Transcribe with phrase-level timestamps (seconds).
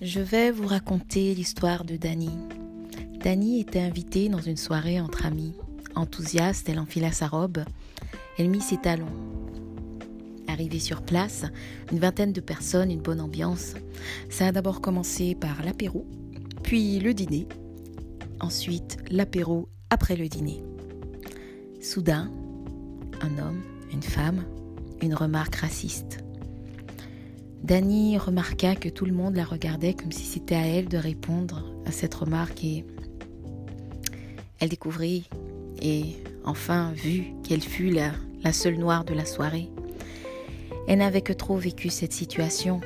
[0.00, 2.30] Je vais vous raconter l'histoire de Dani.
[3.20, 5.54] Dani était invitée dans une soirée entre amis.
[5.96, 7.64] Enthousiaste, elle enfila sa robe,
[8.38, 9.06] elle mit ses talons.
[10.46, 11.46] Arrivée sur place,
[11.90, 13.74] une vingtaine de personnes, une bonne ambiance.
[14.30, 16.06] Ça a d'abord commencé par l'apéro,
[16.62, 17.48] puis le dîner,
[18.38, 20.62] ensuite l'apéro après le dîner.
[21.80, 22.30] Soudain,
[23.20, 23.62] un homme,
[23.92, 24.44] une femme,
[25.02, 26.20] une remarque raciste.
[27.62, 31.64] Dani remarqua que tout le monde la regardait comme si c'était à elle de répondre
[31.86, 32.84] à cette remarque et
[34.60, 35.28] elle découvrit
[35.82, 38.12] et enfin vit qu'elle fut la,
[38.42, 39.68] la seule noire de la soirée.
[40.86, 42.80] Elle n'avait que trop vécu cette situation.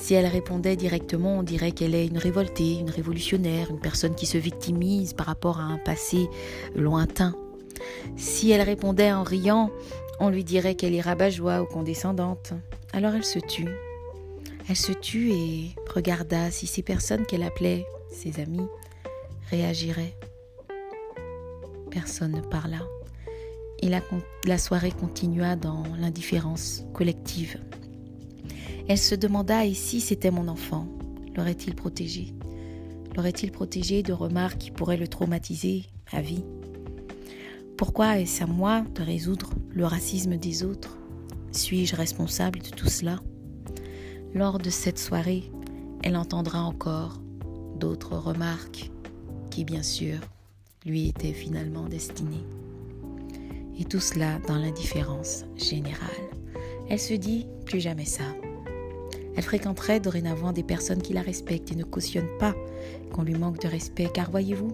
[0.00, 4.26] Si elle répondait directement, on dirait qu'elle est une révoltée, une révolutionnaire, une personne qui
[4.26, 6.28] se victimise par rapport à un passé
[6.74, 7.36] lointain.
[8.16, 9.70] Si elle répondait en riant,
[10.18, 12.54] on lui dirait qu'elle est rabat-joie ou condescendante.
[12.92, 13.68] Alors elle se tut.
[14.68, 18.66] Elle se tut et regarda si ces personnes qu'elle appelait ses amis
[19.50, 20.14] réagiraient.
[21.90, 22.78] Personne ne parla.
[23.80, 27.58] Et la, soirée continua dans l'indifférence collective.
[28.88, 30.86] Elle se demanda et si c'était mon enfant,
[31.36, 32.34] l'aurait-il protégé?
[33.16, 36.44] L'aurait-il protégé de remarques qui pourraient le traumatiser à vie?
[37.76, 41.01] Pourquoi est-ce à moi de résoudre le racisme des autres?
[41.52, 43.20] Suis-je responsable de tout cela?
[44.34, 45.44] Lors de cette soirée,
[46.02, 47.20] elle entendra encore
[47.78, 48.90] d'autres remarques
[49.50, 50.18] qui, bien sûr,
[50.86, 52.46] lui étaient finalement destinées.
[53.78, 56.08] Et tout cela dans l'indifférence générale.
[56.88, 58.24] Elle se dit plus jamais ça.
[59.36, 62.54] Elle fréquenterait dorénavant des personnes qui la respectent et ne cautionnent pas
[63.12, 64.72] qu'on lui manque de respect, car voyez-vous,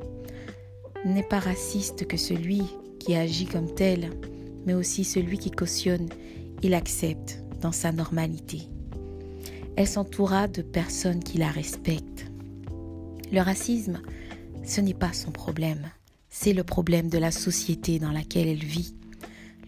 [1.04, 2.62] n'est pas raciste que celui
[2.98, 4.10] qui agit comme tel,
[4.66, 6.08] mais aussi celui qui cautionne
[6.62, 8.62] il accepte dans sa normalité.
[9.76, 12.26] Elle s'entoura de personnes qui la respectent.
[13.30, 14.00] Le racisme,
[14.64, 15.90] ce n'est pas son problème,
[16.28, 18.94] c'est le problème de la société dans laquelle elle vit.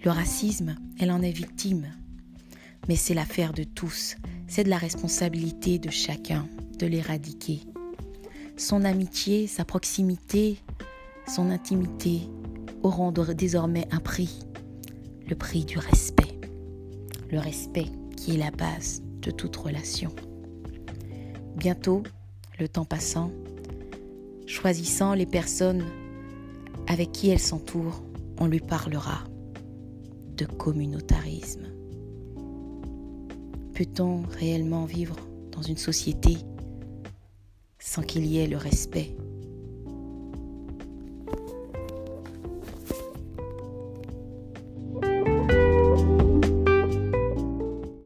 [0.05, 1.87] Le racisme, elle en est victime.
[2.89, 4.17] Mais c'est l'affaire de tous,
[4.49, 6.49] c'est de la responsabilité de chacun
[6.79, 7.61] de l'éradiquer.
[8.57, 10.59] Son amitié, sa proximité,
[11.29, 12.23] son intimité
[12.83, 14.41] auront désormais un prix,
[15.29, 16.30] le prix du respect
[17.31, 17.87] le respect
[18.17, 20.11] qui est la base de toute relation.
[21.57, 22.03] Bientôt,
[22.59, 23.31] le temps passant,
[24.47, 25.85] choisissant les personnes
[26.87, 28.03] avec qui elle s'entoure,
[28.39, 29.25] on lui parlera
[30.37, 31.67] de communautarisme.
[33.75, 35.17] Peut-on réellement vivre
[35.53, 36.39] dans une société
[37.79, 39.15] sans qu'il y ait le respect